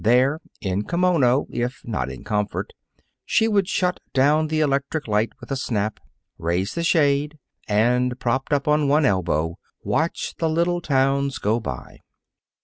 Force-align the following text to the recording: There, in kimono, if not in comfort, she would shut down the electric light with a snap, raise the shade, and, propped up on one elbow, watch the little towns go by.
There, 0.03 0.39
in 0.61 0.85
kimono, 0.85 1.45
if 1.51 1.83
not 1.85 2.09
in 2.09 2.23
comfort, 2.23 2.73
she 3.23 3.47
would 3.47 3.67
shut 3.67 3.99
down 4.15 4.47
the 4.47 4.59
electric 4.59 5.07
light 5.07 5.29
with 5.39 5.51
a 5.51 5.55
snap, 5.55 5.99
raise 6.39 6.73
the 6.73 6.81
shade, 6.83 7.37
and, 7.67 8.19
propped 8.19 8.51
up 8.51 8.67
on 8.67 8.87
one 8.87 9.05
elbow, 9.05 9.59
watch 9.83 10.33
the 10.39 10.49
little 10.49 10.81
towns 10.81 11.37
go 11.37 11.59
by. 11.59 11.99